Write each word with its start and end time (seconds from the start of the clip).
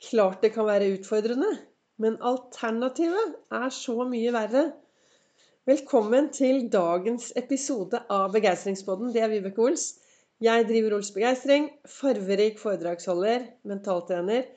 Klart 0.00 0.40
det 0.40 0.54
kan 0.54 0.64
være 0.64 0.94
utfordrende, 0.94 1.48
men 2.00 2.14
alternativet 2.24 3.34
er 3.52 3.72
så 3.74 4.06
mye 4.08 4.30
verre. 4.32 4.62
Velkommen 5.68 6.30
til 6.32 6.70
dagens 6.72 7.26
episode 7.36 8.00
av 8.08 8.30
Begeistringspodden. 8.32 9.10
Det 9.12 9.20
er 9.20 9.28
Vibeke 9.28 9.60
Ols. 9.60 9.84
Jeg 10.40 10.64
driver 10.70 10.96
Ols 10.96 11.10
Begeistring, 11.12 11.66
farverik 11.84 12.56
foredragsholder, 12.62 13.44
mentaltrener. 13.68 14.48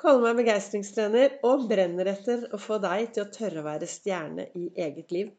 Kaller 0.00 0.24
meg 0.24 0.40
begeistringstrener 0.40 1.38
og 1.46 1.68
brenner 1.70 2.10
etter 2.10 2.48
å 2.50 2.58
få 2.58 2.80
deg 2.82 3.12
til 3.14 3.28
å 3.28 3.30
tørre 3.36 3.62
å 3.62 3.68
være 3.68 3.86
stjerne 3.94 4.48
i 4.58 4.72
eget 4.74 5.14
liv. 5.14 5.30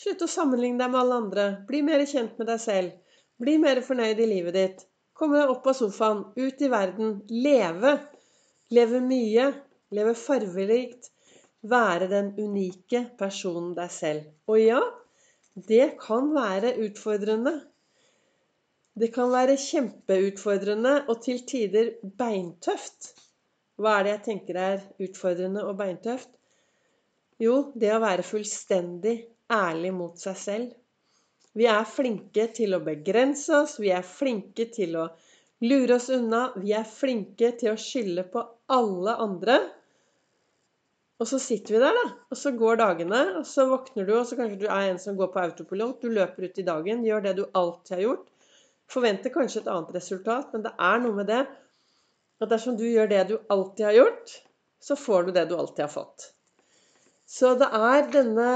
Slutt 0.00 0.24
å 0.24 0.30
sammenligne 0.38 0.80
deg 0.80 0.94
med 0.94 1.02
alle 1.02 1.20
andre. 1.26 1.46
Bli 1.68 1.84
mer 1.84 2.06
kjent 2.08 2.40
med 2.40 2.48
deg 2.48 2.64
selv. 2.64 3.20
Bli 3.36 3.58
mer 3.60 3.84
fornøyd 3.84 4.16
i 4.16 4.32
livet 4.32 4.56
ditt. 4.56 4.82
Komme 5.12 5.42
deg 5.42 5.52
opp 5.52 5.68
av 5.68 5.76
sofaen, 5.76 6.24
ut 6.40 6.64
i 6.64 6.72
verden, 6.72 7.18
leve. 7.28 7.98
Leve 8.72 9.02
mye. 9.04 9.50
Leve 9.92 10.14
farverikt. 10.16 11.10
Være 11.68 12.08
den 12.10 12.32
unike 12.42 13.04
personen 13.18 13.74
deg 13.76 13.90
selv. 13.92 14.30
Og 14.50 14.58
ja, 14.58 14.80
det 15.68 15.92
kan 16.00 16.32
være 16.34 16.74
utfordrende. 16.86 17.54
Det 18.98 19.08
kan 19.14 19.30
være 19.32 19.56
kjempeutfordrende 19.60 20.94
og 21.08 21.20
til 21.24 21.44
tider 21.48 21.92
beintøft. 22.18 23.12
Hva 23.80 23.98
er 23.98 24.04
det 24.04 24.12
jeg 24.12 24.24
tenker 24.26 24.58
er 24.60 24.82
utfordrende 25.00 25.64
og 25.64 25.78
beintøft? 25.78 26.28
Jo, 27.40 27.72
det 27.74 27.92
å 27.94 28.02
være 28.02 28.24
fullstendig 28.26 29.14
ærlig 29.52 29.92
mot 29.96 30.20
seg 30.20 30.36
selv. 30.38 30.74
Vi 31.56 31.66
er 31.68 31.88
flinke 31.88 32.46
til 32.56 32.76
å 32.76 32.82
begrense 32.84 33.52
oss, 33.64 33.78
vi 33.80 33.90
er 33.92 34.04
flinke 34.06 34.68
til 34.72 34.96
å 35.00 35.08
lure 35.62 35.96
oss 35.96 36.08
unna. 36.12 36.48
Vi 36.58 36.74
er 36.76 36.88
flinke 36.88 37.52
til 37.58 37.72
å 37.72 37.78
skylde 37.80 38.24
på 38.32 38.42
alle 38.72 39.14
andre. 39.22 39.60
Og 41.22 41.28
så 41.30 41.38
sitter 41.38 41.76
vi 41.76 41.80
der, 41.84 41.96
da. 41.96 42.04
Og 42.34 42.38
så 42.38 42.52
går 42.58 42.80
dagene, 42.80 43.22
og 43.38 43.46
så 43.46 43.68
våkner 43.70 44.08
du, 44.08 44.14
og 44.18 44.26
så 44.26 44.38
kanskje 44.38 44.60
du 44.64 44.68
er 44.68 44.90
en 44.90 45.00
som 45.02 45.16
går 45.18 45.30
på 45.34 45.42
autopilot. 45.44 46.02
Du 46.02 46.10
løper 46.10 46.48
ut 46.48 46.58
i 46.58 46.66
dagen, 46.66 47.06
gjør 47.06 47.26
det 47.26 47.36
du 47.38 47.44
alltid 47.46 47.96
har 47.96 48.04
gjort. 48.08 48.28
Forventer 48.90 49.32
kanskje 49.32 49.62
et 49.62 49.70
annet 49.72 49.94
resultat, 49.96 50.50
men 50.52 50.66
det 50.66 50.74
er 50.76 51.02
noe 51.04 51.16
med 51.16 51.30
det 51.30 51.42
at 52.42 52.50
dersom 52.50 52.74
du 52.74 52.82
gjør 52.88 53.08
det 53.12 53.22
du 53.30 53.36
alltid 53.54 53.86
har 53.86 53.98
gjort, 54.00 54.32
så 54.82 54.98
får 54.98 55.28
du 55.28 55.36
det 55.36 55.46
du 55.46 55.54
alltid 55.54 55.84
har 55.84 55.92
fått. 55.92 56.32
Så 57.22 57.54
det 57.56 57.68
er 57.70 58.08
denne, 58.12 58.48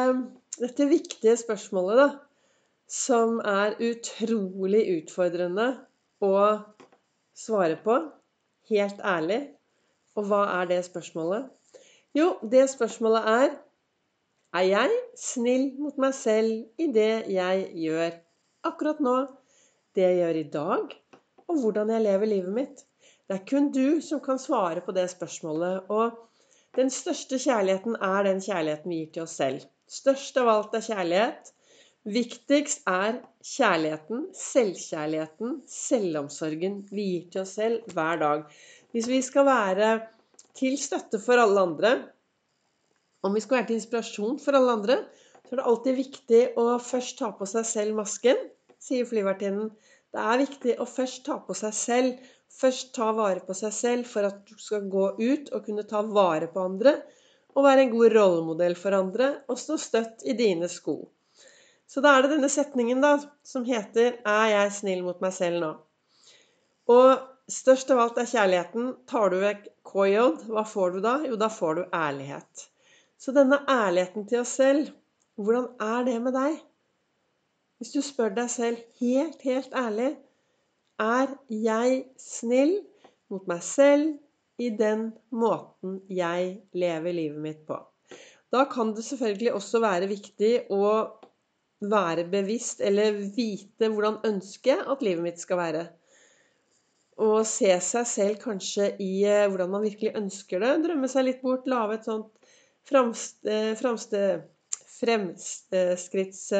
dette 0.59 0.89
viktige 0.91 1.37
spørsmålet, 1.39 2.03
da 2.03 2.09
som 2.87 3.41
er 3.43 3.75
utrolig 3.83 4.85
utfordrende 5.01 5.73
å 6.23 6.33
svare 7.37 7.77
på. 7.85 7.99
Helt 8.71 9.01
ærlig. 9.05 9.41
Og 10.17 10.27
hva 10.31 10.43
er 10.61 10.69
det 10.71 10.81
spørsmålet? 10.87 11.49
Jo, 12.17 12.35
det 12.43 12.69
spørsmålet 12.73 13.33
er 13.37 13.49
Er 14.57 14.65
jeg 14.65 14.93
snill 15.21 15.65
mot 15.79 15.99
meg 16.01 16.15
selv 16.17 16.81
i 16.81 16.87
det 16.93 17.27
jeg 17.29 17.65
gjør 17.77 18.15
akkurat 18.65 19.01
nå? 19.05 19.17
Det 19.95 20.07
jeg 20.07 20.17
gjør 20.23 20.39
i 20.41 20.45
dag? 20.55 20.95
Og 21.49 21.59
hvordan 21.61 21.91
jeg 21.93 22.05
lever 22.07 22.31
livet 22.31 22.55
mitt? 22.55 22.85
Det 23.29 23.37
er 23.37 23.45
kun 23.51 23.69
du 23.75 24.01
som 24.01 24.23
kan 24.23 24.39
svare 24.39 24.81
på 24.81 24.95
det 24.97 25.11
spørsmålet. 25.11 25.91
Og 25.91 26.17
den 26.79 26.91
største 26.91 27.39
kjærligheten 27.43 27.99
er 28.01 28.23
den 28.23 28.41
kjærligheten 28.41 28.91
vi 28.91 29.03
gir 29.03 29.13
til 29.13 29.27
oss 29.27 29.37
selv. 29.43 29.67
Størst 29.89 30.39
av 30.41 30.49
alt 30.55 30.75
er 30.79 30.87
kjærlighet. 30.89 31.53
Viktigst 32.07 32.85
er 32.87 33.17
kjærligheten, 33.43 34.29
selvkjærligheten, 34.39 35.57
selvomsorgen 35.67 36.77
vi 36.95 37.07
gir 37.09 37.25
til 37.33 37.41
oss 37.43 37.55
selv 37.59 37.89
hver 37.97 38.21
dag. 38.21 38.45
Hvis 38.95 39.09
vi 39.11 39.19
skal 39.27 39.49
være 39.49 39.89
til 40.55 40.77
støtte 40.79 41.19
for 41.19 41.43
alle 41.43 41.65
andre, 41.67 41.91
om 43.27 43.35
vi 43.35 43.43
skal 43.43 43.59
være 43.59 43.67
til 43.73 43.81
inspirasjon 43.81 44.39
for 44.39 44.55
alle 44.55 44.77
andre, 44.79 45.01
så 45.49 45.57
er 45.57 45.59
det 45.59 45.67
alltid 45.73 45.99
viktig 45.99 46.45
å 46.63 46.69
først 46.79 47.19
ta 47.19 47.33
på 47.35 47.51
seg 47.51 47.67
selv 47.73 47.99
masken, 47.99 48.39
sier 48.79 49.11
flyvertinnen. 49.11 49.75
Det 50.15 50.23
er 50.23 50.43
viktig 50.45 50.77
å 50.79 50.87
først 50.87 51.25
ta 51.27 51.41
på 51.43 51.59
seg 51.59 51.75
selv, 51.75 52.23
først 52.55 52.95
ta 52.95 53.11
vare 53.19 53.43
på 53.51 53.59
seg 53.65 53.75
selv 53.75 54.07
for 54.13 54.31
at 54.31 54.39
du 54.47 54.55
skal 54.63 54.87
gå 54.95 55.09
ut 55.19 55.51
og 55.51 55.67
kunne 55.67 55.89
ta 55.91 56.07
vare 56.07 56.47
på 56.55 56.71
andre, 56.71 56.95
og 57.59 57.67
være 57.67 57.89
en 57.89 57.95
god 57.99 58.15
rollemodell 58.15 58.79
for 58.79 58.95
andre, 58.95 59.35
og 59.51 59.59
stå 59.59 59.83
støtt 59.89 60.23
i 60.23 60.39
dine 60.39 60.71
sko. 60.71 61.01
Så 61.87 62.03
da 62.03 62.17
er 62.17 62.25
det 62.25 62.35
denne 62.35 62.51
setningen 62.51 63.01
da, 63.03 63.17
som 63.47 63.65
heter 63.65 64.19
'Er 64.25 64.47
jeg 64.53 64.73
snill 64.81 65.03
mot 65.07 65.21
meg 65.21 65.33
selv 65.33 65.61
nå?' 65.63 65.77
Og 66.89 67.19
størst 67.51 67.91
av 67.91 67.99
alt 68.03 68.19
er 68.19 68.31
kjærligheten. 68.31 68.95
Tar 69.07 69.31
du 69.31 69.39
vekk 69.43 69.67
KJ, 69.87 70.19
hva 70.51 70.65
får 70.67 70.97
du 70.97 71.01
da? 71.01 71.15
Jo, 71.27 71.37
da 71.37 71.49
får 71.49 71.75
du 71.75 71.83
ærlighet. 71.95 72.69
Så 73.19 73.33
denne 73.33 73.63
ærligheten 73.71 74.27
til 74.29 74.41
oss 74.41 74.57
selv, 74.61 74.91
hvordan 75.37 75.69
er 75.81 76.05
det 76.05 76.17
med 76.23 76.35
deg? 76.37 76.61
Hvis 77.79 77.93
du 77.93 78.01
spør 78.05 78.35
deg 78.37 78.51
selv 78.51 78.79
helt, 79.01 79.43
helt 79.43 79.75
ærlig 79.77 80.17
Er 80.99 81.35
jeg 81.53 82.05
snill 82.17 82.79
mot 83.29 83.45
meg 83.51 83.61
selv 83.63 84.15
i 84.59 84.71
den 84.73 85.11
måten 85.29 85.99
jeg 86.09 86.63
lever 86.73 87.13
livet 87.13 87.43
mitt 87.43 87.67
på? 87.69 87.77
Da 88.53 88.65
kan 88.71 88.95
det 88.97 89.05
selvfølgelig 89.05 89.53
også 89.59 89.83
være 89.85 90.09
viktig 90.09 90.53
å 90.73 90.87
være 91.81 92.25
bevisst 92.33 92.81
eller 92.81 93.19
vite 93.37 93.91
hvordan 93.93 94.23
ønsker 94.25 94.73
jeg 94.73 94.87
at 94.93 95.05
livet 95.05 95.25
mitt 95.27 95.43
skal 95.43 95.61
være. 95.61 95.85
Og 97.23 97.47
se 97.49 97.71
seg 97.81 98.09
selv 98.09 98.41
kanskje 98.43 98.91
i 99.01 99.25
eh, 99.25 99.47
hvordan 99.49 99.73
man 99.73 99.85
virkelig 99.85 100.17
ønsker 100.19 100.61
det. 100.61 100.75
Drømme 100.85 101.09
seg 101.09 101.29
litt 101.29 101.41
bort. 101.45 101.69
Lage 101.69 101.97
et 101.97 102.09
sånt 102.09 102.53
framste, 102.89 103.63
framste, 103.81 104.27
fremskritts... 104.99 106.53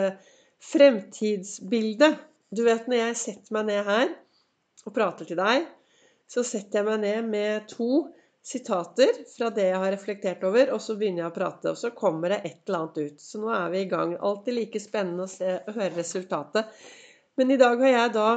Fremtidsbilde. 0.67 2.09
Du 2.49 2.63
vet 2.65 2.87
når 2.89 2.97
jeg 2.97 3.17
setter 3.21 3.55
meg 3.55 3.67
ned 3.69 3.83
her 3.87 4.09
og 4.87 4.95
prater 4.97 5.29
til 5.29 5.39
deg, 5.39 5.67
så 6.31 6.43
setter 6.47 6.81
jeg 6.81 6.87
meg 6.89 7.03
ned 7.03 7.29
med 7.31 7.67
to 7.71 8.07
sitater 8.47 9.09
fra 9.37 9.49
det 9.51 9.65
jeg 9.67 9.79
har 9.83 9.91
reflektert 9.91 10.45
over, 10.47 10.71
og 10.75 10.83
så 10.83 10.95
begynner 10.99 11.25
jeg 11.25 11.33
å 11.33 11.35
prate. 11.35 11.73
Og 11.73 11.79
så 11.81 11.91
kommer 11.99 12.31
det 12.31 12.43
et 12.45 12.61
eller 12.69 12.85
annet 12.85 13.01
ut. 13.01 13.23
Så 13.23 13.41
nå 13.43 13.51
er 13.51 13.73
vi 13.73 13.81
i 13.83 13.89
gang. 13.91 14.13
Alltid 14.29 14.55
like 14.55 14.83
spennende 14.83 15.27
å 15.27 15.31
se 15.31 15.57
å 15.59 15.75
høre 15.75 15.97
resultatet. 15.97 16.71
Men 17.37 17.51
i 17.51 17.59
dag 17.61 17.83
har 17.83 17.93
jeg 17.95 18.13
da 18.19 18.29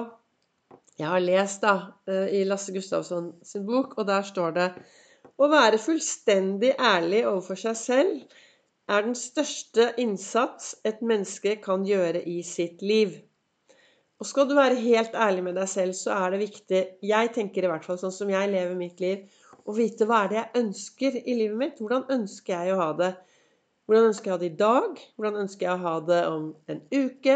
Jeg 0.99 1.07
har 1.07 1.21
lest 1.23 1.61
da 1.63 1.73
eh, 2.11 2.25
i 2.35 2.39
Lasse 2.43 2.73
Gustavsson 2.75 3.29
sin 3.47 3.63
bok, 3.63 3.93
og 4.01 4.07
der 4.09 4.25
står 4.27 4.55
det 4.57 4.65
å 5.39 5.47
være 5.47 5.77
fullstendig 5.79 6.73
ærlig 6.75 7.21
overfor 7.23 7.55
seg 7.61 7.77
selv 7.79 8.33
er 8.91 9.05
den 9.05 9.15
største 9.15 9.93
innsats 10.03 10.73
et 10.83 10.99
menneske 10.99 11.53
kan 11.63 11.85
gjøre 11.87 12.19
i 12.27 12.41
sitt 12.43 12.83
liv. 12.83 13.15
Og 14.19 14.27
skal 14.27 14.49
du 14.49 14.57
være 14.57 14.81
helt 14.81 15.15
ærlig 15.15 15.45
med 15.45 15.55
deg 15.55 15.71
selv, 15.71 15.95
så 15.95 16.17
er 16.17 16.35
det 16.35 16.41
viktig 16.43 16.81
Jeg 17.07 17.31
tenker 17.37 17.63
i 17.63 17.71
hvert 17.71 17.87
fall 17.87 18.01
sånn 18.01 18.11
som 18.11 18.35
jeg 18.35 18.51
lever 18.51 18.75
mitt 18.75 18.99
liv 18.99 19.23
å 19.69 19.75
vite 19.75 20.07
hva 20.09 20.23
er 20.23 20.31
det 20.31 20.39
jeg 20.39 20.63
ønsker 20.63 21.17
i 21.19 21.35
livet 21.37 21.57
mitt. 21.59 21.81
Hvordan 21.81 22.07
ønsker 22.15 22.55
jeg 22.55 22.73
å 22.73 22.79
ha 22.79 22.89
det? 22.97 23.11
Hvordan 23.85 24.09
ønsker 24.09 24.31
jeg 24.31 24.33
å 24.33 24.37
ha 24.37 24.41
det 24.41 24.49
i 24.49 24.57
dag? 24.61 25.03
Hvordan 25.17 25.37
ønsker 25.43 25.67
jeg 25.67 25.75
å 25.75 25.83
ha 25.83 25.93
det 26.07 26.21
om 26.29 26.47
en 26.73 26.81
uke, 26.93 27.35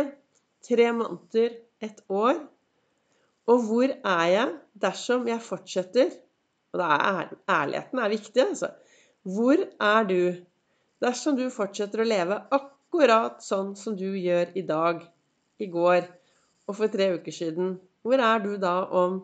tre 0.66 0.88
måneder, 0.97 1.59
et 1.83 2.01
år? 2.09 2.39
Og 3.51 3.66
hvor 3.67 3.91
er 3.91 4.25
jeg 4.31 4.51
dersom 4.85 5.27
jeg 5.27 5.44
fortsetter 5.44 6.13
Og 6.73 6.79
da 6.79 6.95
er 6.95 7.33
ærligheten 7.53 7.99
er 8.01 8.09
viktig, 8.09 8.41
altså. 8.41 8.71
Hvor 9.29 9.59
er 9.61 10.07
du 10.09 10.21
dersom 11.03 11.35
du 11.38 11.44
fortsetter 11.53 12.01
å 12.01 12.07
leve 12.07 12.39
akkurat 12.57 13.44
sånn 13.45 13.75
som 13.77 13.94
du 14.00 14.07
gjør 14.17 14.55
i 14.57 14.63
dag, 14.65 15.03
i 15.61 15.67
går 15.69 16.07
og 16.65 16.79
for 16.79 16.89
tre 16.89 17.11
uker 17.13 17.35
siden? 17.35 17.75
Hvor 18.01 18.17
er 18.25 18.41
du 18.41 18.55
da 18.57 18.73
om 18.89 19.19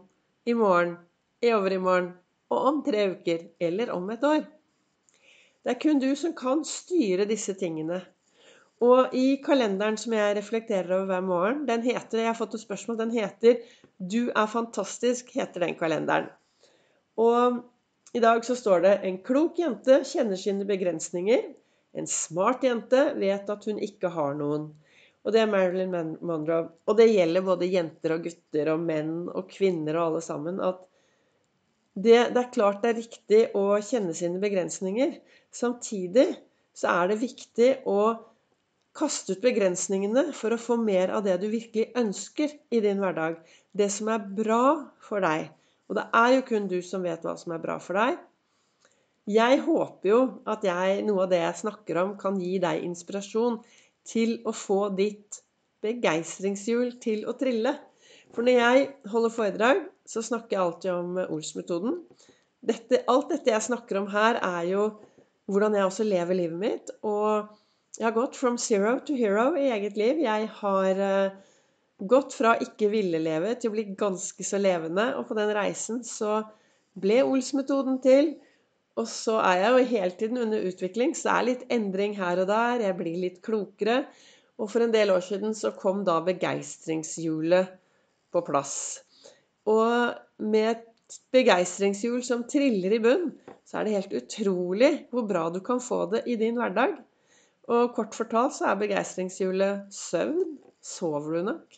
i 0.46 0.54
morgen, 0.54 0.94
i 1.42 1.50
overmorgen, 1.56 2.12
og 2.50 2.70
om 2.72 2.80
tre 2.86 3.10
uker 3.14 3.46
eller 3.60 3.92
om 3.94 4.10
et 4.14 4.24
år. 4.26 4.46
Det 5.64 5.74
er 5.76 5.82
kun 5.82 6.00
du 6.02 6.10
som 6.18 6.34
kan 6.38 6.64
styre 6.66 7.28
disse 7.30 7.54
tingene. 7.60 8.02
Og 8.80 9.14
i 9.16 9.42
kalenderen 9.44 9.98
som 10.00 10.16
jeg 10.16 10.38
reflekterer 10.38 10.94
over 10.96 11.10
hver 11.10 11.26
morgen, 11.26 11.66
den 11.68 11.84
heter 11.84 12.22
jeg 12.22 12.30
har 12.32 12.38
fått 12.38 12.56
et 12.56 12.64
spørsmål, 12.64 12.98
den 13.02 13.12
heter 13.12 13.60
'Du 14.00 14.32
er 14.32 14.48
fantastisk', 14.48 15.34
heter 15.36 15.60
den 15.66 15.76
kalenderen. 15.76 16.30
Og 17.18 17.64
i 18.16 18.20
dag 18.20 18.46
så 18.46 18.56
står 18.56 18.80
det 18.82 19.00
'En 19.04 19.18
klok 19.18 19.60
jente 19.60 20.04
kjenner 20.04 20.36
sine 20.36 20.66
begrensninger'. 20.66 21.54
En 21.94 22.08
smart 22.08 22.64
jente 22.64 23.14
vet 23.20 23.50
at 23.50 23.66
hun 23.66 23.80
ikke 23.80 24.10
har 24.10 24.34
noen. 24.34 24.74
Og 25.26 25.34
det 25.34 25.42
er 25.42 25.52
Marilyn 25.52 26.18
Monroe. 26.22 26.70
Og 26.88 26.98
det 26.98 27.10
gjelder 27.12 27.42
både 27.42 27.68
jenter 27.68 28.16
og 28.16 28.24
gutter 28.24 28.72
og 28.74 28.80
menn 28.80 29.28
og 29.28 29.50
kvinner 29.50 29.98
og 29.98 30.06
alle 30.06 30.22
sammen. 30.22 30.60
At 30.64 30.80
det, 32.00 32.20
det, 32.34 32.42
er 32.42 32.54
klart 32.54 32.82
det 32.84 32.92
er 32.92 33.00
riktig 33.02 33.42
å 33.58 33.66
kjenne 33.84 34.16
sine 34.16 34.40
begrensninger. 34.42 35.18
Samtidig 35.52 36.28
så 36.78 36.94
er 36.94 37.12
det 37.12 37.22
viktig 37.24 37.70
å 37.90 38.02
kaste 39.00 39.36
ut 39.36 39.44
begrensningene 39.44 40.30
for 40.36 40.56
å 40.56 40.62
få 40.62 40.78
mer 40.82 41.14
av 41.16 41.26
det 41.28 41.38
du 41.42 41.48
virkelig 41.52 41.92
ønsker 42.00 42.56
i 42.74 42.82
din 42.84 43.02
hverdag. 43.02 43.40
Det 43.72 43.90
som 43.94 44.10
er 44.12 44.24
bra 44.40 44.64
for 45.04 45.24
deg. 45.26 45.50
Og 45.90 45.98
det 45.98 46.06
er 46.22 46.34
jo 46.36 46.48
kun 46.50 46.68
du 46.70 46.80
som 46.86 47.06
vet 47.06 47.24
hva 47.26 47.36
som 47.40 47.54
er 47.56 47.62
bra 47.64 47.78
for 47.82 48.00
deg. 48.00 48.18
Jeg 49.30 49.60
håper 49.66 50.10
jo 50.10 50.20
at 50.50 50.64
jeg, 50.66 51.04
noe 51.06 51.26
av 51.26 51.30
det 51.30 51.44
jeg 51.44 51.62
snakker 51.62 52.02
om, 52.02 52.16
kan 52.18 52.40
gi 52.42 52.58
deg 52.62 52.82
inspirasjon 52.86 53.60
til 54.10 54.40
å 54.48 54.54
få 54.56 54.88
ditt 54.98 55.44
begeistringshjul 55.86 56.96
til 57.02 57.28
å 57.30 57.36
trille. 57.38 57.76
For 58.34 58.46
når 58.46 58.58
jeg 58.58 58.88
holder 59.12 59.34
foredrag, 59.34 59.84
så 60.10 60.24
snakker 60.26 60.56
jeg 60.56 60.64
alltid 60.64 60.92
om 60.96 61.20
Ols-metoden. 61.28 62.00
alt 63.14 63.30
dette 63.30 63.54
jeg 63.54 63.68
snakker 63.68 64.02
om 64.02 64.10
her, 64.12 64.40
er 64.42 64.66
jo 64.72 64.88
hvordan 65.50 65.78
jeg 65.78 65.86
også 65.86 66.06
lever 66.08 66.40
livet 66.40 66.60
mitt. 66.62 66.92
Og 67.06 67.50
jeg 67.98 68.08
har 68.08 68.16
gått 68.16 68.38
from 68.40 68.58
zero 68.58 68.98
to 69.06 69.16
hero 69.18 69.54
i 69.58 69.70
eget 69.74 69.98
liv. 70.00 70.22
Jeg 70.24 70.50
har 70.62 71.02
uh, 71.04 71.38
gått 72.00 72.36
fra 72.38 72.56
ikke 72.64 72.90
ville 72.94 73.22
leve 73.22 73.56
til 73.60 73.72
å 73.72 73.76
bli 73.76 73.86
ganske 74.00 74.46
så 74.46 74.60
levende. 74.62 75.12
Og 75.20 75.28
på 75.30 75.38
den 75.38 75.54
reisen 75.56 76.02
så 76.08 76.40
ble 77.00 77.22
Ols-metoden 77.26 78.00
til. 78.04 78.34
Og 79.00 79.08
så 79.08 79.38
er 79.46 79.62
jeg 79.62 79.72
jo 79.72 79.92
hele 79.94 80.18
tiden 80.20 80.42
under 80.42 80.66
utvikling, 80.68 81.14
så 81.16 81.30
det 81.30 81.36
er 81.36 81.46
litt 81.48 81.62
endring 81.72 82.18
her 82.18 82.42
og 82.42 82.50
der. 82.50 82.82
Jeg 82.84 82.98
blir 83.00 83.22
litt 83.22 83.38
klokere. 83.46 84.02
Og 84.60 84.68
for 84.74 84.84
en 84.84 84.92
del 84.92 85.14
år 85.14 85.22
siden 85.24 85.54
så 85.56 85.72
kom 85.78 86.02
da 86.08 86.18
begeistringshjulet 86.26 87.78
på 88.34 88.42
plass. 88.46 88.74
Og 89.68 90.16
med 90.40 90.70
et 90.72 91.20
begeistringshjul 91.34 92.22
som 92.26 92.46
triller 92.50 92.96
i 92.96 93.02
bunn, 93.04 93.32
så 93.66 93.80
er 93.80 93.86
det 93.86 93.96
helt 93.98 94.16
utrolig 94.22 94.92
hvor 95.12 95.28
bra 95.30 95.48
du 95.54 95.60
kan 95.66 95.82
få 95.84 96.06
det 96.14 96.24
i 96.30 96.38
din 96.40 96.58
hverdag. 96.60 96.96
Og 97.70 97.92
kort 97.98 98.16
fortalt 98.18 98.56
så 98.56 98.72
er 98.72 98.80
begeistringshjulet 98.80 99.90
søvn. 99.94 100.56
Sover 100.86 101.36
du 101.36 101.44
nok? 101.50 101.76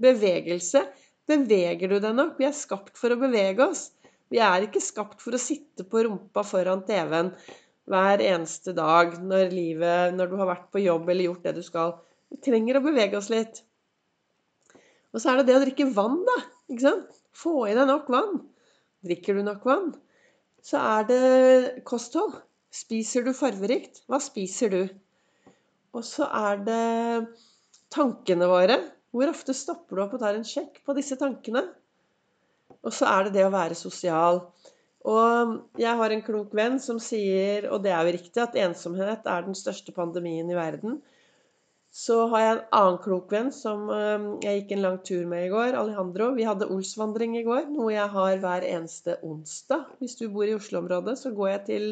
Bevegelse. 0.00 0.84
Beveger 1.28 1.90
du 1.90 1.98
deg 1.98 2.14
nok? 2.16 2.38
Vi 2.38 2.46
er 2.46 2.56
skapt 2.56 2.96
for 3.00 3.12
å 3.12 3.20
bevege 3.20 3.66
oss. 3.66 3.88
Vi 4.32 4.40
er 4.42 4.64
ikke 4.64 4.82
skapt 4.82 5.20
for 5.22 5.36
å 5.36 5.40
sitte 5.40 5.84
på 5.88 6.04
rumpa 6.06 6.44
foran 6.46 6.84
TV-en 6.86 7.32
hver 7.90 8.22
eneste 8.24 8.72
dag 8.76 9.18
når, 9.20 9.50
livet, 9.52 10.14
når 10.16 10.30
du 10.30 10.38
har 10.40 10.48
vært 10.48 10.70
på 10.72 10.80
jobb 10.84 11.10
eller 11.10 11.28
gjort 11.28 11.44
det 11.48 11.54
du 11.58 11.62
skal. 11.66 11.96
Vi 12.32 12.40
trenger 12.44 12.78
å 12.78 12.84
bevege 12.86 13.18
oss 13.20 13.28
litt. 13.32 13.60
Og 15.14 15.20
så 15.20 15.30
er 15.30 15.40
det 15.40 15.50
det 15.50 15.58
å 15.58 15.64
drikke 15.66 15.90
vann, 15.94 16.22
da. 16.26 16.38
Ikke 16.72 16.86
sant? 16.86 17.20
Få 17.34 17.64
i 17.68 17.74
deg 17.76 17.88
nok 17.90 18.10
vann. 18.12 18.40
Drikker 19.04 19.36
du 19.36 19.44
nok 19.46 19.64
vann? 19.68 19.92
Så 20.64 20.80
er 20.80 21.06
det 21.08 21.84
kosthold. 21.88 22.36
Spiser 22.74 23.26
du 23.26 23.34
farverikt? 23.36 24.02
Hva 24.10 24.18
spiser 24.22 24.72
du? 24.72 24.82
Og 25.94 26.02
så 26.06 26.26
er 26.26 26.62
det 26.66 26.84
tankene 27.94 28.48
våre. 28.50 28.80
Hvor 29.14 29.30
ofte 29.30 29.54
stopper 29.54 29.94
du 29.94 30.02
opp 30.02 30.16
og 30.16 30.22
tar 30.24 30.38
en 30.38 30.46
sjekk 30.46 30.80
på 30.86 30.96
disse 30.96 31.18
tankene? 31.20 31.62
Og 32.82 32.92
så 32.92 33.06
er 33.10 33.26
det 33.26 33.36
det 33.36 33.44
å 33.46 33.52
være 33.54 33.76
sosial. 33.78 34.40
Og 35.04 35.54
jeg 35.78 36.00
har 36.00 36.14
en 36.14 36.24
klok 36.24 36.54
venn 36.56 36.78
som 36.80 36.98
sier, 37.02 37.68
og 37.68 37.84
det 37.84 37.92
er 37.92 38.06
jo 38.06 38.14
riktig, 38.16 38.40
at 38.40 38.56
ensomhet 38.56 39.28
er 39.28 39.44
den 39.44 39.56
største 39.58 39.92
pandemien 39.94 40.48
i 40.50 40.56
verden. 40.56 40.98
Så 41.94 42.16
har 42.32 42.40
jeg 42.42 42.54
en 42.56 42.62
annen 42.74 42.96
klok 43.04 43.30
venn 43.30 43.52
som 43.54 43.86
eh, 43.94 44.24
jeg 44.42 44.62
gikk 44.62 44.72
en 44.74 44.82
lang 44.82 44.96
tur 45.06 45.26
med 45.30 45.46
i 45.46 45.50
går, 45.52 45.76
Alejandro. 45.78 46.32
Vi 46.34 46.46
hadde 46.48 46.66
Olsvandring 46.74 47.36
i 47.38 47.44
går, 47.46 47.68
noe 47.70 47.92
jeg 47.94 48.08
har 48.10 48.40
hver 48.42 48.64
eneste 48.66 49.20
onsdag. 49.22 49.84
Hvis 50.00 50.16
du 50.18 50.24
bor 50.34 50.48
i 50.48 50.56
Oslo-området, 50.56 51.14
så 51.20 51.30
går 51.36 51.52
jeg 51.52 51.60
til 51.68 51.84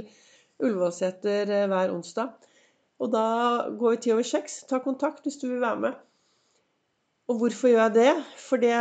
Ullevålseter 0.58 1.52
eh, 1.54 1.68
hver 1.70 1.92
onsdag. 1.94 2.32
Og 3.02 3.12
da 3.14 3.26
går 3.78 3.94
vi 3.94 4.00
ti 4.02 4.14
over 4.14 4.26
seks. 4.26 4.64
Ta 4.70 4.80
kontakt 4.82 5.22
hvis 5.26 5.38
du 5.38 5.46
vil 5.52 5.62
være 5.62 5.80
med. 5.84 6.00
Og 7.30 7.38
hvorfor 7.38 7.70
gjør 7.70 7.84
jeg 7.84 7.94
det? 7.94 8.14
For 8.42 8.62
det, 8.62 8.74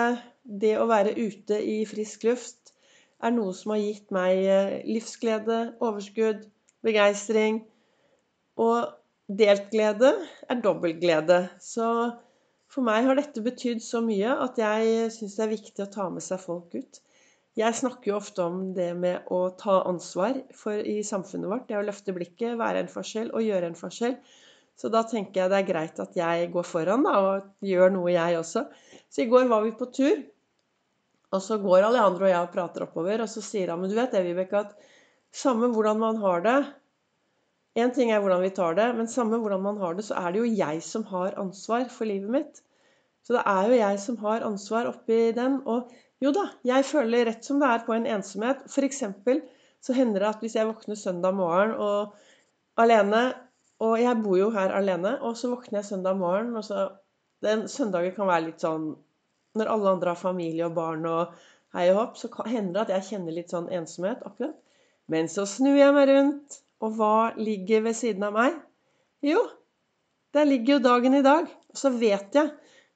det 0.64 0.74
å 0.82 0.88
være 0.90 1.14
ute 1.22 1.60
i 1.62 1.84
frisk 1.90 2.26
luft 2.32 2.74
er 3.22 3.34
noe 3.36 3.54
som 3.54 3.76
har 3.76 3.84
gitt 3.84 4.10
meg 4.14 4.42
eh, 4.42 4.74
livsglede, 4.90 5.60
overskudd, 5.86 6.48
begeistring. 6.82 7.62
Og 8.58 8.90
delt 9.38 9.70
glede 9.72 10.12
er 10.50 10.60
dobbelt 10.64 11.00
glede. 11.02 11.46
Så 11.62 11.86
for 12.72 12.88
meg 12.88 13.08
har 13.08 13.18
dette 13.20 13.44
betydd 13.44 13.84
så 13.84 14.02
mye 14.04 14.36
at 14.46 14.60
jeg 14.60 15.08
syns 15.16 15.38
det 15.38 15.46
er 15.46 15.56
viktig 15.56 15.86
å 15.86 15.92
ta 15.92 16.10
med 16.14 16.24
seg 16.26 16.42
folk 16.44 16.76
ut. 16.76 17.02
Jeg 17.60 17.76
snakker 17.76 18.14
jo 18.14 18.20
ofte 18.20 18.44
om 18.48 18.62
det 18.76 18.94
med 18.96 19.28
å 19.32 19.42
ta 19.60 19.82
ansvar 19.90 20.38
for, 20.56 20.78
i 20.80 21.02
samfunnet 21.04 21.52
vårt. 21.52 21.66
Det 21.68 21.76
å 21.76 21.84
løfte 21.84 22.16
blikket, 22.16 22.56
være 22.60 22.86
en 22.86 22.92
forskjell 22.92 23.34
og 23.36 23.44
gjøre 23.44 23.72
en 23.72 23.76
forskjell. 23.76 24.16
Så 24.80 24.90
da 24.94 25.04
tenker 25.04 25.44
jeg 25.44 25.52
det 25.52 25.58
er 25.60 25.68
greit 25.68 26.00
at 26.00 26.16
jeg 26.16 26.48
går 26.54 26.66
foran 26.66 27.04
da, 27.04 27.18
og 27.20 27.68
gjør 27.68 27.92
noe, 27.98 28.14
jeg 28.14 28.40
også. 28.40 28.64
Så 29.12 29.26
i 29.26 29.30
går 29.30 29.52
var 29.52 29.66
vi 29.66 29.76
på 29.76 29.90
tur, 29.92 30.24
og 31.32 31.44
så 31.44 31.60
går 31.62 31.90
Alejandro 31.90 32.28
og 32.28 32.32
jeg 32.32 32.48
og 32.48 32.54
prater 32.56 32.88
oppover, 32.88 33.24
og 33.24 33.30
så 33.30 33.44
sier 33.44 33.74
han 33.74 33.84
Men 33.84 33.92
du 33.92 34.00
vet 34.00 34.16
det, 34.16 34.24
Vibeke, 34.26 34.64
at 34.64 34.96
samme 35.36 35.70
hvordan 35.76 36.00
man 36.00 36.24
har 36.24 36.48
det 36.48 36.58
Én 37.80 37.94
ting 37.96 38.10
er 38.12 38.20
hvordan 38.20 38.42
vi 38.44 38.52
tar 38.52 38.76
det, 38.76 38.90
men 38.98 39.08
samme 39.08 39.38
hvordan 39.40 39.62
man 39.64 39.78
har 39.80 39.94
det, 39.96 40.04
så 40.04 40.18
er 40.20 40.34
det 40.34 40.42
jo 40.42 40.56
jeg 40.60 40.82
som 40.84 41.06
har 41.08 41.38
ansvar 41.40 41.86
for 41.94 42.10
livet 42.10 42.34
mitt. 42.34 42.64
Så 43.24 43.38
det 43.38 43.44
er 43.48 43.68
jo 43.70 43.78
jeg 43.78 44.00
som 44.04 44.18
har 44.24 44.44
ansvar 44.44 44.90
oppi 44.90 45.20
den. 45.38 45.62
Og 45.70 45.92
jo 46.22 46.34
da, 46.36 46.48
jeg 46.68 46.86
føler 46.86 47.30
rett 47.30 47.46
som 47.48 47.62
det 47.62 47.70
er 47.70 47.86
på 47.86 47.94
en 47.96 48.10
ensomhet. 48.10 48.66
F.eks. 48.68 49.04
så 49.82 49.96
hender 49.96 50.20
det 50.20 50.30
at 50.30 50.44
hvis 50.44 50.58
jeg 50.58 50.68
våkner 50.68 51.00
søndag 51.00 51.38
morgen 51.38 51.78
og 51.78 52.18
alene 52.78 53.32
Og 53.82 53.96
jeg 53.98 54.22
bor 54.22 54.36
jo 54.38 54.52
her 54.54 54.70
alene, 54.78 55.16
og 55.26 55.38
så 55.38 55.50
våkner 55.50 55.80
jeg 55.80 55.86
søndag 55.86 56.18
morgen, 56.18 56.56
og 56.56 56.64
så 56.64 56.90
Den 57.42 57.68
søndagen 57.68 58.14
kan 58.14 58.28
være 58.30 58.46
litt 58.50 58.62
sånn 58.62 58.92
Når 59.58 59.72
alle 59.74 59.94
andre 59.96 60.12
har 60.14 60.20
familie 60.20 60.68
og 60.68 60.76
barn 60.76 61.06
og 61.10 61.32
hei 61.74 61.88
og 61.90 61.98
hopp, 61.98 62.20
så 62.20 62.30
hender 62.46 62.74
det 62.74 62.82
at 62.84 62.92
jeg 62.94 63.08
kjenner 63.08 63.34
litt 63.34 63.50
sånn 63.50 63.72
ensomhet 63.72 64.22
akkurat. 64.28 64.60
Men 65.08 65.28
så 65.32 65.48
snur 65.50 65.80
jeg 65.80 65.96
meg 65.96 66.10
rundt, 66.12 66.62
og 66.82 66.98
hva 66.98 67.32
ligger 67.38 67.86
ved 67.86 67.98
siden 67.98 68.26
av 68.26 68.36
meg? 68.36 68.58
Jo, 69.26 69.42
der 70.34 70.48
ligger 70.48 70.78
jo 70.78 70.86
dagen 70.86 71.18
i 71.18 71.26
dag. 71.26 71.50
Og 71.72 71.78
så 71.78 71.92
vet 71.94 72.38
jeg 72.38 72.52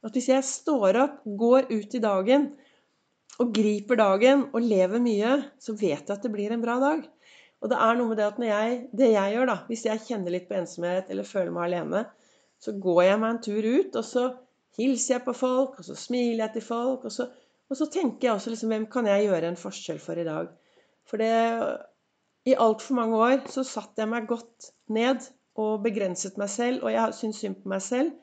at 0.06 0.16
hvis 0.16 0.30
jeg 0.30 0.46
står 0.46 1.00
opp, 1.02 1.20
går 1.26 1.70
ut 1.72 1.98
i 1.98 2.02
dagen 2.02 2.50
og 3.42 3.52
griper 3.56 4.00
dagen 4.00 4.48
og 4.54 4.64
lever 4.64 5.02
mye, 5.04 5.36
så 5.60 5.76
vet 5.76 6.06
jeg 6.06 6.14
at 6.14 6.24
det 6.24 6.32
blir 6.34 6.54
en 6.56 6.64
bra 6.64 6.78
dag. 6.82 7.06
Og 7.64 7.72
det 7.72 7.78
er 7.82 7.98
noe 7.98 8.12
med 8.12 8.20
det 8.20 8.28
at 8.28 8.42
jeg, 8.46 8.76
det 8.94 9.12
jeg 9.14 9.34
gjør, 9.36 9.50
da, 9.50 9.56
hvis 9.70 9.86
jeg 9.88 10.04
kjenner 10.06 10.36
litt 10.36 10.46
på 10.50 10.58
ensomhet 10.60 11.10
eller 11.12 11.28
føler 11.28 11.54
meg 11.56 11.70
alene, 11.70 12.04
så 12.62 12.76
går 12.82 13.02
jeg 13.04 13.22
meg 13.22 13.32
en 13.34 13.42
tur 13.48 13.66
ut, 13.66 13.98
og 13.98 14.06
så 14.06 14.26
hilser 14.78 15.16
jeg 15.16 15.26
på 15.26 15.34
folk, 15.36 15.80
og 15.80 15.88
så 15.88 15.96
smiler 15.98 16.46
jeg 16.46 16.56
til 16.56 16.66
folk, 16.68 17.08
og 17.08 17.14
så, 17.14 17.28
og 17.70 17.80
så 17.80 17.88
tenker 17.92 18.30
jeg 18.30 18.38
også 18.38 18.54
liksom 18.54 18.72
Hvem 18.74 18.86
kan 18.94 19.10
jeg 19.10 19.28
gjøre 19.28 19.50
en 19.50 19.60
forskjell 19.60 20.00
for 20.04 20.22
i 20.22 20.28
dag? 20.28 20.52
For 21.10 21.22
det 21.22 21.34
I 22.46 22.56
altfor 22.62 23.00
mange 23.00 23.18
år 23.18 23.40
så 23.50 23.64
satte 23.66 24.04
jeg 24.04 24.12
meg 24.12 24.28
godt 24.30 24.70
ned 24.94 25.26
og 25.58 25.82
begrenset 25.86 26.38
meg 26.38 26.52
selv, 26.52 26.84
og 26.84 26.94
jeg 26.94 27.18
syntes 27.18 27.42
synd 27.42 27.60
på 27.64 27.72
meg 27.72 27.82
selv. 27.82 28.14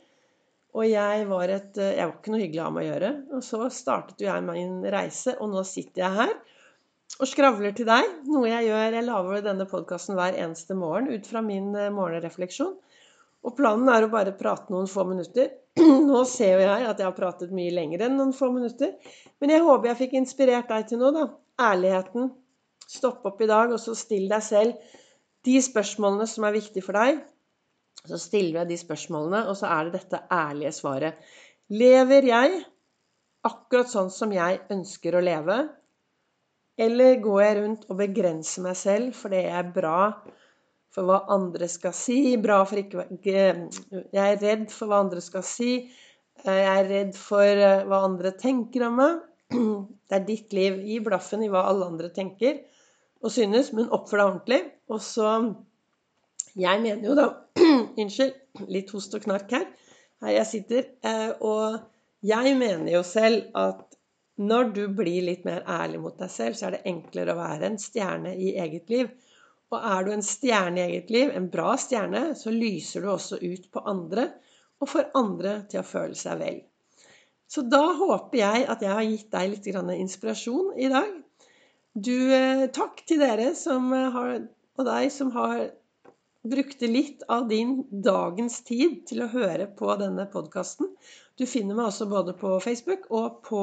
Og 0.73 0.87
jeg 0.89 1.27
var, 1.29 1.51
et, 1.53 1.77
eh, 1.77 1.97
jeg 1.99 2.09
var 2.09 2.15
ikke 2.17 2.33
noe 2.33 2.41
hyggelig 2.41 2.63
å 2.63 2.67
ha 2.69 2.73
med 2.73 2.85
å 2.85 2.89
gjøre. 2.89 3.11
Og 3.37 3.45
så 3.45 3.61
startet 3.75 4.23
jo 4.23 4.29
jeg 4.31 4.45
min 4.47 4.79
reise, 4.95 5.35
og 5.39 5.51
nå 5.53 5.65
sitter 5.69 6.07
jeg 6.07 6.19
her 6.21 6.37
og 7.21 7.29
skravler 7.29 7.75
til 7.77 7.89
deg. 7.89 8.09
Noe 8.33 8.49
jeg 8.49 8.71
gjør 8.71 8.97
Jeg 8.97 9.05
lager 9.05 9.45
denne 9.45 9.67
podkasten 9.69 10.17
hver 10.17 10.39
eneste 10.41 10.77
morgen 10.79 11.11
ut 11.13 11.29
fra 11.29 11.43
min 11.45 11.75
eh, 11.77 11.93
morgenrefleksjon. 11.93 12.73
Og 13.43 13.57
planen 13.59 13.91
er 13.91 14.07
å 14.07 14.13
bare 14.13 14.33
prate 14.39 14.73
noen 14.73 14.89
få 14.89 15.05
minutter. 15.09 15.51
Nå 16.09 16.23
ser 16.31 16.57
jo 16.57 16.65
jeg 16.65 16.87
at 16.89 17.01
jeg 17.01 17.09
har 17.09 17.17
pratet 17.17 17.53
mye 17.55 17.75
lenger 17.75 18.07
enn 18.07 18.17
noen 18.17 18.33
få 18.37 18.53
minutter. 18.55 18.95
Men 19.43 19.53
jeg 19.53 19.67
håper 19.67 19.91
jeg 19.91 20.01
fikk 20.05 20.17
inspirert 20.23 20.71
deg 20.71 20.89
til 20.89 21.03
noe, 21.03 21.13
da. 21.17 21.27
Ærligheten. 21.63 22.31
Stopp 22.93 23.25
opp 23.29 23.41
i 23.41 23.49
dag, 23.49 23.73
og 23.73 23.81
så 23.81 23.95
still 23.97 24.29
deg 24.31 24.45
selv 24.45 24.99
de 25.47 25.57
spørsmålene 25.65 26.27
som 26.29 26.45
er 26.47 26.57
viktige 26.57 26.85
for 26.85 26.99
deg. 26.99 27.23
Så 28.03 28.19
stiller 28.19 28.63
jeg 28.63 28.73
de 28.73 28.79
spørsmålene, 28.81 29.45
og 29.49 29.57
så 29.59 29.71
er 29.71 29.89
det 29.89 30.01
dette 30.01 30.23
ærlige 30.35 30.75
svaret. 30.77 31.33
Lever 31.73 32.27
jeg 32.29 32.59
akkurat 33.47 33.91
sånn 33.91 34.11
som 34.13 34.35
jeg 34.35 34.61
ønsker 34.75 35.17
å 35.17 35.23
leve? 35.25 35.59
Eller 36.83 37.21
går 37.23 37.43
jeg 37.43 37.59
rundt 37.59 37.89
og 37.89 37.99
begrenser 38.01 38.65
meg 38.65 38.79
selv 38.81 39.17
fordi 39.17 39.43
jeg 39.45 39.59
er 39.59 39.75
bra 39.75 39.99
for 40.93 41.09
hva 41.09 41.19
andre 41.33 41.69
skal 41.71 41.95
si? 41.97 42.37
Bra 42.41 42.63
for 42.69 42.81
ikke 42.81 43.07
Jeg 43.13 44.23
er 44.23 44.41
redd 44.41 44.67
for 44.73 44.91
hva 44.91 45.03
andre 45.05 45.23
skal 45.25 45.45
si. 45.47 45.75
Jeg 46.43 46.67
er 46.75 46.89
redd 46.89 47.17
for 47.17 47.45
eh, 47.45 47.85
hva 47.89 48.03
andre 48.09 48.33
tenker 48.41 48.89
om 48.89 48.99
meg. 49.01 49.21
Det 50.09 50.19
er 50.19 50.27
ditt 50.29 50.57
liv. 50.57 50.81
Gi 50.89 50.99
blaffen 51.05 51.45
i 51.45 51.51
hva 51.53 51.67
alle 51.71 51.89
andre 51.93 52.13
tenker 52.13 52.61
og 53.23 53.33
synes, 53.33 53.71
men 53.77 53.91
oppfør 53.95 54.19
deg 54.19 54.27
ordentlig. 54.27 54.61
Og 54.91 55.01
så 55.03 55.55
Jeg 56.59 56.83
mener 56.83 57.09
jo 57.09 57.15
da 57.17 57.29
Unnskyld. 58.03 58.35
Litt 58.69 58.91
host 58.93 59.15
og 59.17 59.25
knark 59.25 59.53
her. 59.55 59.67
Her 60.21 60.35
jeg 60.37 60.49
sitter. 60.51 60.89
Eh, 61.07 61.31
og 61.41 61.79
jeg 62.23 62.57
mener 62.59 62.93
jo 62.93 63.03
selv 63.07 63.49
at 63.59 63.97
når 64.43 64.73
du 64.77 64.83
blir 64.97 65.25
litt 65.25 65.45
mer 65.45 65.63
ærlig 65.69 66.01
mot 66.03 66.19
deg 66.19 66.31
selv, 66.33 66.57
så 66.57 66.69
er 66.69 66.77
det 66.77 66.87
enklere 66.91 67.35
å 67.35 67.39
være 67.41 67.69
en 67.69 67.79
stjerne 67.81 68.35
i 68.35 68.55
eget 68.61 68.91
liv. 68.93 69.11
Og 69.73 69.79
er 69.79 70.05
du 70.05 70.13
en 70.13 70.25
stjerne 70.25 70.83
i 70.83 70.85
eget 70.91 71.13
liv, 71.13 71.31
en 71.33 71.49
bra 71.53 71.77
stjerne, 71.81 72.33
så 72.37 72.53
lyser 72.53 73.05
du 73.05 73.13
også 73.13 73.39
ut 73.41 73.71
på 73.73 73.85
andre 73.89 74.29
og 74.83 74.91
får 74.91 75.13
andre 75.17 75.55
til 75.71 75.81
å 75.81 75.87
føle 75.87 76.19
seg 76.19 76.41
vel. 76.43 76.61
Så 77.53 77.65
da 77.69 77.85
håper 77.97 78.39
jeg 78.39 78.65
at 78.73 78.83
jeg 78.83 78.93
har 78.97 79.07
gitt 79.07 79.29
deg 79.33 79.51
litt 79.53 79.69
inspirasjon 80.01 80.73
i 80.81 80.89
dag. 80.93 81.11
Du, 81.93 82.33
eh, 82.33 82.71
takk 82.73 83.03
til 83.05 83.21
dere 83.21 83.51
eh, 83.53 84.13
har 84.15 84.31
og 84.81 84.87
deg 84.89 85.11
som 85.13 85.31
har 85.35 85.67
brukte 86.43 86.89
litt 86.89 87.21
av 87.29 87.45
din 87.51 87.83
dagens 87.93 88.63
tid 88.65 89.03
til 89.11 89.21
å 89.23 89.29
høre 89.29 89.67
på 89.77 89.93
denne 90.01 90.25
podkasten. 90.33 90.89
Du 91.37 91.45
finner 91.45 91.77
meg 91.77 91.91
også 91.91 92.09
både 92.09 92.33
på 92.33 92.55
Facebook 92.65 93.11
og 93.11 93.43
på 93.45 93.61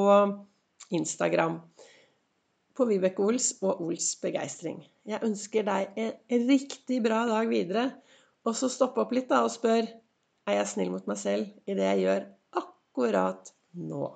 Instagram. 0.94 1.58
På 2.78 2.86
Vibeke 2.86 3.26
Ols 3.26 3.50
og 3.60 3.82
Ols 3.82 4.14
begeistring. 4.22 4.78
Jeg 5.02 5.26
ønsker 5.26 5.66
deg 5.66 5.98
en 5.98 6.46
riktig 6.46 7.02
bra 7.02 7.24
dag 7.26 7.50
videre. 7.50 7.90
Og 8.46 8.54
så 8.56 8.70
stopp 8.70 8.96
opp 9.02 9.10
litt 9.12 9.28
da 9.28 9.42
og 9.44 9.50
spør 9.52 9.90
er 9.90 10.60
jeg 10.60 10.70
snill 10.70 10.94
mot 10.94 11.10
meg 11.10 11.18
selv 11.18 11.50
i 11.66 11.74
det 11.74 11.90
jeg 11.90 12.06
gjør 12.06 12.28
akkurat 12.62 13.52
nå. 13.74 14.14